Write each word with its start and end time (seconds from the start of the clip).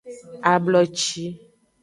Abloci. 0.51 1.23